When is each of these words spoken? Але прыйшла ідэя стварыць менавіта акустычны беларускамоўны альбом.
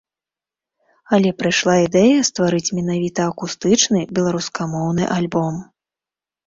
Але 1.17 1.29
прыйшла 1.41 1.75
ідэя 1.87 2.17
стварыць 2.31 2.73
менавіта 2.79 3.21
акустычны 3.33 3.99
беларускамоўны 4.19 5.03
альбом. 5.21 5.55